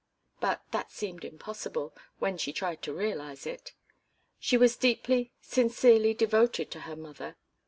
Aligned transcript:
But 0.39 0.63
that 0.71 0.89
seemed 0.89 1.23
impossible, 1.23 1.93
when 2.17 2.35
she 2.39 2.51
tried 2.51 2.81
to 2.81 2.91
realize 2.91 3.45
it. 3.45 3.73
She 4.39 4.57
was 4.57 4.75
deeply, 4.75 5.31
sincerely 5.41 6.15
devoted 6.15 6.71
to 6.71 6.79
her 6.89 6.95
mother. 6.95 7.37